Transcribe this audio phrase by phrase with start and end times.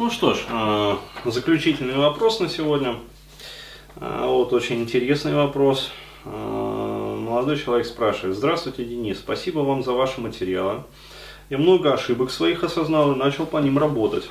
[0.00, 0.96] Ну что ж, э,
[1.26, 2.96] заключительный вопрос на сегодня.
[3.96, 5.90] Э, вот очень интересный вопрос.
[6.24, 8.34] Э, молодой человек спрашивает.
[8.34, 9.18] Здравствуйте, Денис.
[9.18, 10.84] Спасибо вам за ваши материалы.
[11.50, 14.26] Я много ошибок своих осознал и начал по ним работать.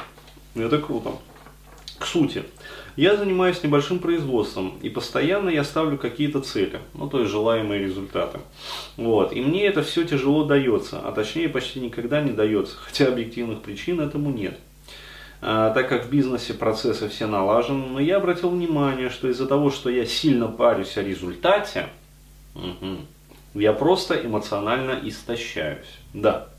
[0.56, 1.12] Это круто.
[2.00, 2.46] К сути.
[2.96, 8.40] Я занимаюсь небольшим производством, и постоянно я ставлю какие-то цели, ну то есть желаемые результаты.
[8.98, 9.34] Вот.
[9.34, 14.02] И мне это все тяжело дается, а точнее почти никогда не дается, хотя объективных причин
[14.02, 14.60] этому нет.
[15.42, 19.72] А, так как в бизнесе процессы все налажены, но я обратил внимание, что из-за того,
[19.72, 21.88] что я сильно парюсь о результате,
[22.56, 22.98] угу,
[23.54, 25.88] я просто эмоционально истощаюсь.
[26.14, 26.50] Да,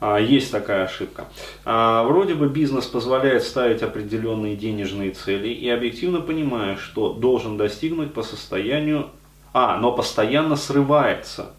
[0.00, 1.28] а, есть такая ошибка.
[1.64, 8.12] А, вроде бы бизнес позволяет ставить определенные денежные цели и объективно понимая, что должен достигнуть
[8.12, 9.10] по состоянию,
[9.54, 11.52] а, но постоянно срывается.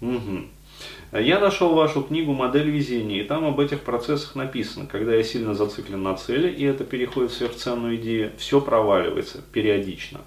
[0.00, 0.44] Угу.
[1.12, 4.86] Я нашел вашу книгу «Модель везения», и там об этих процессах написано.
[4.86, 10.20] Когда я сильно зациклен на цели, и это переходит в сверхценную идею, все проваливается периодично.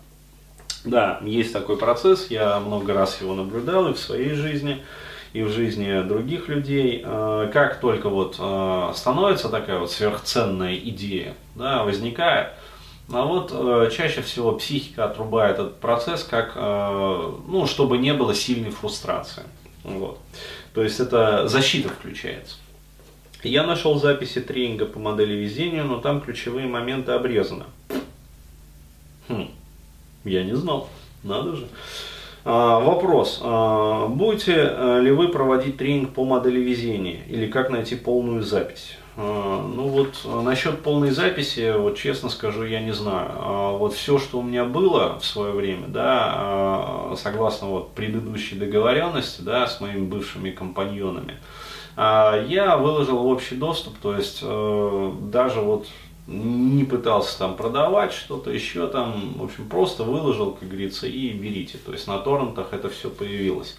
[0.85, 4.81] Да, есть такой процесс, я много раз его наблюдал и в своей жизни,
[5.33, 7.03] и в жизни других людей.
[7.05, 12.53] А, как только вот а, становится такая вот сверхценная идея, да, возникает,
[13.11, 18.35] а вот э, чаще всего психика отрубает этот процесс, как, э, ну, чтобы не было
[18.35, 19.43] сильной фрустрации.
[19.83, 20.19] Вот.
[20.73, 22.57] То есть это защита включается.
[23.43, 27.65] Я нашел записи тренинга по модели везения, но там ключевые моменты обрезаны.
[29.29, 29.49] Хм,
[30.25, 30.89] я не знал,
[31.23, 31.67] надо же.
[32.51, 33.41] А, вопрос.
[33.43, 38.97] А, будете э, ли вы проводить тренинг по модели везения или как найти полную запись?
[39.17, 43.77] А, ну вот насчет полной записи, вот честно скажу, я не знаю.
[43.77, 49.67] Вот все, что у меня было в свое время, да, согласно вот предыдущей договоренности, да,
[49.67, 51.35] с моими бывшими компаньонами,
[51.95, 55.85] я выложил в общий доступ, то есть э, даже вот
[56.29, 61.79] не пытался там продавать что-то еще там, в общем, просто выложил, как говорится, и берите.
[61.79, 63.77] То есть на торрентах это все появилось.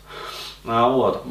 [0.66, 1.24] А, вот,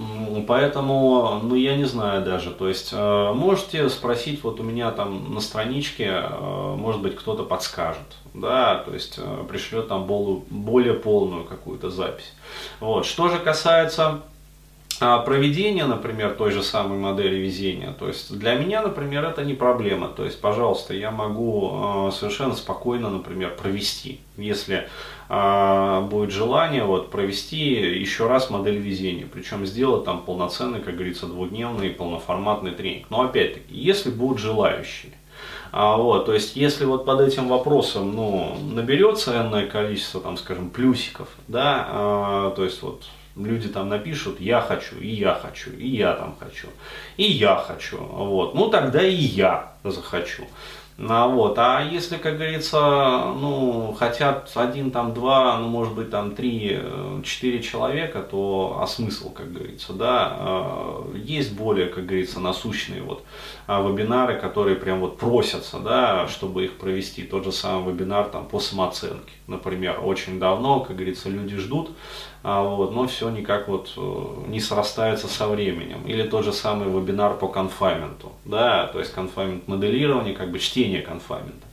[0.47, 5.35] поэтому, ну, я не знаю даже, то есть, э, можете спросить, вот у меня там
[5.35, 11.43] на страничке, э, может быть, кто-то подскажет, да, то есть, э, пришлет там более, полную
[11.43, 12.33] какую-то запись.
[12.79, 14.21] Вот, что же касается
[14.99, 20.09] проведение, например, той же самой модели везения, то есть для меня, например, это не проблема.
[20.09, 24.87] То есть, пожалуйста, я могу совершенно спокойно, например, провести, если
[25.31, 31.27] а, будет желание вот, провести еще раз модель везения, причем сделать там полноценный, как говорится,
[31.27, 33.11] двухдневный полноформатный тренинг.
[33.11, 35.13] Но опять-таки, если будут желающие.
[35.71, 40.71] А, вот, то есть, если вот под этим вопросом, ну, наберется энное количество, там, скажем,
[40.71, 43.03] плюсиков, да, а, то есть, вот,
[43.45, 46.67] люди там напишут, я хочу, и я хочу, и я там хочу,
[47.17, 50.43] и я хочу, вот, ну, тогда и я захочу.
[51.07, 51.57] А, вот.
[51.57, 57.21] а если, как говорится, ну, хотят один, там, два, ну, может быть, там, три, э,
[57.23, 63.23] четыре человека, то, а смысл, как говорится, да, э, есть более, как говорится, насущные вот
[63.71, 67.21] а, вебинары, которые прям вот просятся, да, чтобы их провести.
[67.21, 71.91] Тот же самый вебинар там по самооценке, например, очень давно, как говорится, люди ждут,
[72.41, 76.01] а, вот, но все никак вот э, не срастается со временем.
[76.07, 80.88] Или тот же самый вебинар по конфайменту, да, то есть конфаймент моделирование, как бы чтение
[80.97, 81.67] конфаймента.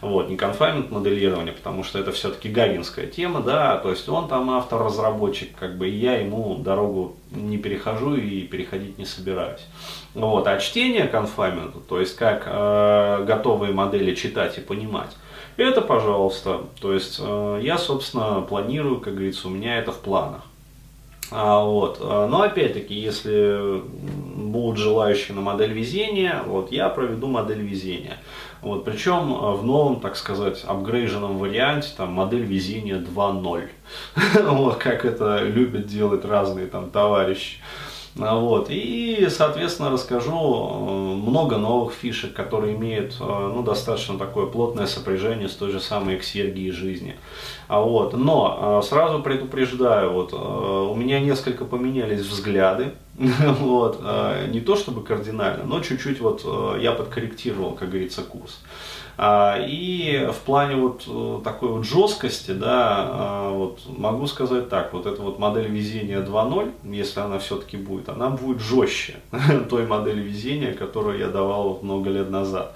[0.00, 4.48] Вот, не конфаймент моделирование, потому что это все-таки гагинская тема, да, то есть он там
[4.50, 9.66] автор-разработчик, как бы, я ему дорогу не перехожу и переходить не собираюсь.
[10.14, 15.14] Вот, а чтение конфаймента, то есть как э, готовые модели читать и понимать,
[15.56, 16.62] это, пожалуйста.
[16.80, 20.42] То есть э, я, собственно, планирую, как говорится, у меня это в планах.
[21.30, 21.98] А, вот.
[22.00, 23.82] А, но опять-таки, если
[24.34, 28.18] будут желающие на модель везения, вот я проведу модель везения.
[28.62, 33.68] Вот, причем э, в новом, так сказать, апгрейженном варианте, там, модель везения 2.0.
[34.50, 37.58] вот, как это любят делать разные там товарищи.
[38.20, 38.66] А, вот.
[38.70, 45.48] И, соответственно, расскажу э, много новых фишек, которые имеют э, ну, достаточно такое плотное сопряжение
[45.48, 47.16] с той же самой эксергией жизни.
[47.68, 48.14] А вот.
[48.14, 52.92] Но э, сразу предупреждаю, вот, у меня несколько поменялись взгляды.
[53.60, 54.00] вот.
[54.48, 56.44] Не то чтобы кардинально, но чуть-чуть вот
[56.80, 58.60] я подкорректировал, как говорится, курс.
[59.16, 64.92] А, и в плане вот э, такой вот жесткости, да, а, вот могу сказать так,
[64.92, 69.16] вот эта вот модель везения 2.0, если она все-таки будет, она будет жестче
[69.68, 72.74] той модели везения, которую я давал вот много лет назад.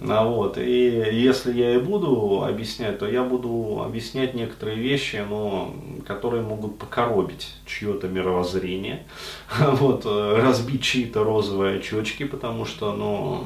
[0.00, 5.72] А вот, и если я и буду объяснять, то я буду объяснять некоторые вещи, ну,
[6.04, 9.06] которые могут покоробить чье-то мировоззрение,
[9.58, 13.44] вот, э, разбить чьи-то розовые очечки, потому что, ну,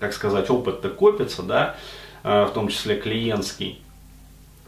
[0.00, 1.76] так сказать, опыт-то копится, да,
[2.22, 3.82] в том числе клиентский.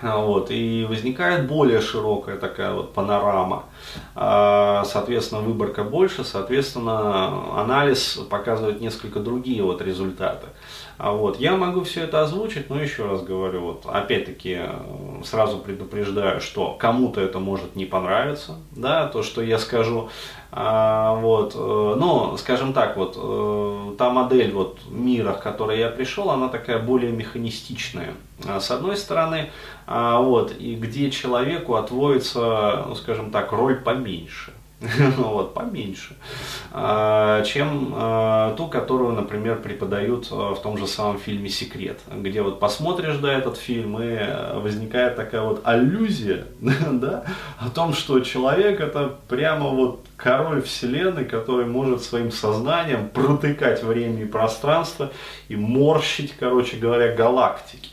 [0.01, 3.65] Вот, и возникает более широкая такая вот панорама.
[4.85, 10.47] Соответственно, выборка больше, соответственно, анализ показывает несколько другие вот результаты.
[10.99, 14.63] А вот, я могу все это озвучить, но еще раз говорю, вот, опять-таки,
[15.25, 20.09] сразу предупреждаю, что кому-то это может не понравиться, да, то, что я скажу,
[20.51, 25.89] а, вот, э, ну, скажем так, вот, э, та модель вот мира, к которой я
[25.89, 28.15] пришел, она такая более механистичная,
[28.59, 29.51] с одной стороны,
[29.87, 34.53] а, вот, и где человеку отводится, ну, скажем так, роль поменьше,
[35.17, 36.15] вот, поменьше,
[36.71, 42.43] а, чем а, ту, которую, например, преподают а, в том же самом фильме «Секрет», где
[42.43, 44.17] вот посмотришь, да, этот фильм, и
[44.55, 47.25] возникает такая вот аллюзия, да,
[47.59, 54.23] о том, что человек это прямо вот король вселенной, который может своим сознанием протыкать время
[54.23, 55.11] и пространство
[55.49, 57.91] и морщить, короче говоря, галактики.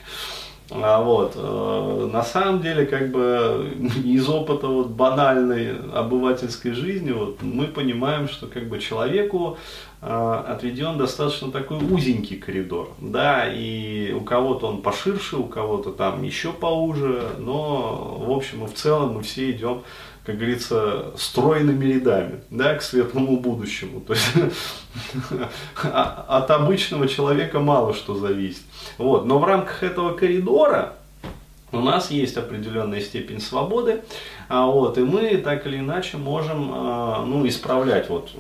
[0.72, 3.72] А вот, э, на самом деле, как бы
[4.04, 9.60] из опыта вот банальной обывательской жизни, вот, мы понимаем, что как бы человеку
[10.02, 16.24] э, отведен достаточно такой узенький коридор, да, и у кого-то он поширше, у кого-то там
[16.24, 19.84] еще поуже, но в общем и в целом мы все идем
[20.26, 24.02] как говорится, стройными рядами, да, к светлому будущему.
[24.02, 24.26] То есть
[25.84, 28.64] а, от обычного человека мало что зависит.
[28.98, 29.26] Вот.
[29.26, 30.94] Но в рамках этого коридора
[31.72, 34.02] у нас есть определенная степень свободы,
[34.50, 38.32] а, вот, и мы так или иначе можем а, ну, исправлять, вот,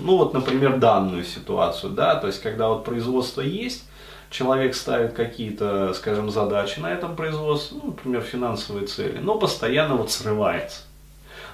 [0.00, 3.84] ну вот, например, данную ситуацию, да, то есть когда вот производство есть,
[4.30, 10.10] человек ставит какие-то, скажем, задачи на этом производстве, ну, например, финансовые цели, но постоянно вот
[10.10, 10.82] срывается.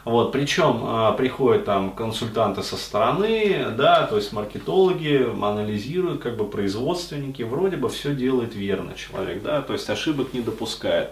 [0.05, 6.47] Вот, причем а, приходят там консультанты со стороны, да, то есть маркетологи анализируют, как бы
[6.47, 11.11] производственники, вроде бы все делает верно человек, да, то есть ошибок не допускает.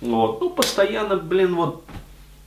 [0.00, 1.84] Вот, ну, постоянно, блин, вот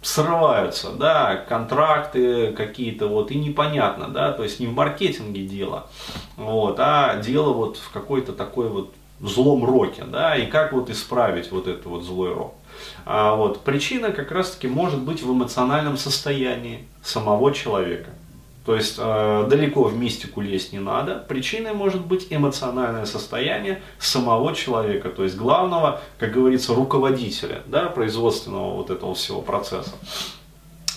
[0.04, 5.88] срываются, да, контракты какие-то, вот, и непонятно, да, то есть не в маркетинге дело,
[6.36, 11.52] вот, а дело вот в какой-то такой вот злом роке, да, и как вот исправить
[11.52, 12.54] вот этот вот злой рок.
[13.06, 18.10] А вот причина как раз-таки может быть в эмоциональном состоянии самого человека.
[18.66, 21.16] То есть э, далеко в мистику лезть не надо.
[21.28, 28.76] Причиной может быть эмоциональное состояние самого человека, то есть главного, как говорится, руководителя да, производственного
[28.76, 29.92] вот этого всего процесса.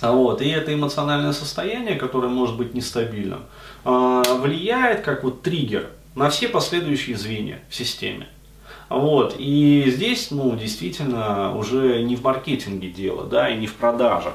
[0.01, 3.41] Вот, и это эмоциональное состояние, которое может быть нестабильным,
[3.85, 8.29] э, влияет как вот триггер на все последующие звенья в системе.
[8.89, 14.35] Вот, и здесь, ну, действительно, уже не в маркетинге дело, да, и не в продажах.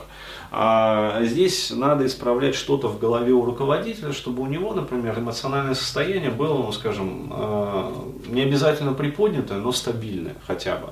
[0.53, 6.30] А здесь надо исправлять что-то в голове у руководителя, чтобы у него, например, эмоциональное состояние
[6.30, 7.94] было, ну, скажем, а,
[8.27, 10.89] не обязательно приподнятое, но стабильное хотя бы.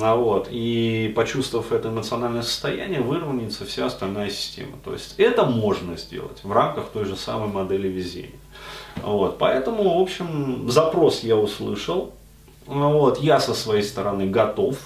[0.00, 4.76] А вот, и почувствовав это эмоциональное состояние, выровняется вся остальная система.
[4.84, 8.38] То есть это можно сделать в рамках той же самой модели везения.
[9.02, 12.14] Вот, поэтому, в общем, запрос я услышал,
[12.72, 14.76] вот, я со своей стороны готов.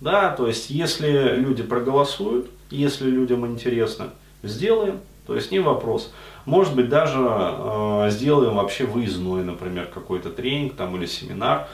[0.00, 4.10] Да, то есть, если люди проголосуют, если людям интересно,
[4.42, 5.00] сделаем.
[5.26, 6.12] То есть, не вопрос.
[6.44, 11.66] Может быть, даже э, сделаем вообще выездной, например, какой-то тренинг там, или семинар,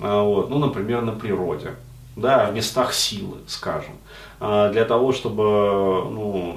[0.00, 1.76] э, вот, ну, например, на природе,
[2.14, 3.94] да, в местах силы, скажем,
[4.40, 6.56] э, для того, чтобы, ну,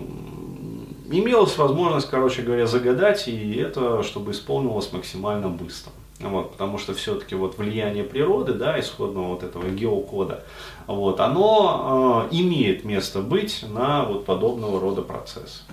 [1.09, 5.93] имелась возможность, короче говоря, загадать, и это, чтобы исполнилось максимально быстро.
[6.21, 10.43] Вот, потому что все-таки вот влияние природы, да, исходного вот этого геокода,
[10.87, 15.63] вот, оно э, имеет место быть на вот подобного рода процессы.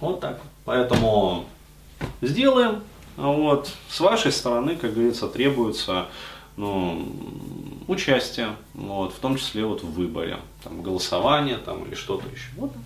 [0.00, 0.40] Вот так.
[0.64, 1.46] Поэтому
[2.20, 2.82] сделаем.
[3.16, 3.70] Вот.
[3.88, 6.06] С вашей стороны, как говорится, требуется
[6.56, 7.06] ну,
[7.88, 12.50] участие, вот, в том числе вот в выборе, там, голосование там, или что-то еще.
[12.56, 12.82] Вот так.